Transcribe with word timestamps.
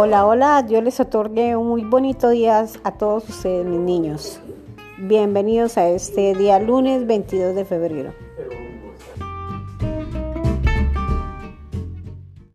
Hola, 0.00 0.26
hola, 0.26 0.64
yo 0.64 0.80
les 0.80 1.00
otorgue 1.00 1.56
un 1.56 1.66
muy 1.66 1.82
bonito 1.82 2.28
día 2.28 2.64
a 2.84 2.92
todos 2.92 3.28
ustedes, 3.28 3.66
mis 3.66 3.80
niños. 3.80 4.38
Bienvenidos 4.96 5.76
a 5.76 5.88
este 5.88 6.36
día 6.36 6.60
lunes 6.60 7.04
22 7.04 7.56
de 7.56 7.64
febrero. 7.64 8.14